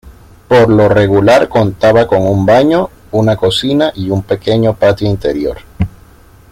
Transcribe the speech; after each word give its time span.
Por 0.47 0.67
lo 0.71 0.89
regular 0.89 1.47
contaba 1.47 2.07
con 2.07 2.23
un 2.25 2.43
baño, 2.43 2.89
una 3.11 3.35
cocina 3.37 3.93
y 3.95 4.09
un 4.09 4.23
pequeño 4.23 4.73
patio 4.73 5.05
interior. 5.07 5.57